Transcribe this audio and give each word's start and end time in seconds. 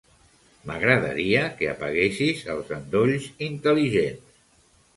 M'agradaria 0.69 1.43
que 1.59 1.69
apaguessis 1.75 2.43
els 2.55 2.73
endolls 2.81 3.31
intel·ligents. 3.51 4.45